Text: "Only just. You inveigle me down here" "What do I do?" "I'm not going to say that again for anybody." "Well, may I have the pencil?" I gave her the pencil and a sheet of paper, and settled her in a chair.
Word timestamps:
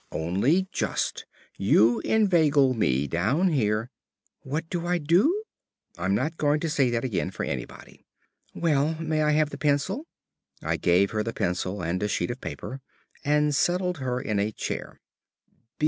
"Only 0.11 0.67
just. 0.71 1.27
You 1.59 1.99
inveigle 1.99 2.73
me 2.73 3.05
down 3.05 3.49
here" 3.49 3.91
"What 4.51 4.67
do 4.67 4.87
I 4.87 4.97
do?" 4.97 5.43
"I'm 5.95 6.15
not 6.15 6.37
going 6.37 6.59
to 6.61 6.71
say 6.71 6.89
that 6.89 7.03
again 7.05 7.29
for 7.29 7.43
anybody." 7.43 8.03
"Well, 8.55 8.95
may 8.99 9.21
I 9.21 9.33
have 9.33 9.51
the 9.51 9.59
pencil?" 9.59 10.07
I 10.59 10.77
gave 10.77 11.11
her 11.11 11.21
the 11.21 11.33
pencil 11.33 11.83
and 11.83 12.01
a 12.01 12.07
sheet 12.07 12.31
of 12.31 12.41
paper, 12.41 12.81
and 13.23 13.53
settled 13.53 13.99
her 13.99 14.19
in 14.19 14.39
a 14.39 14.51
chair. 14.51 14.99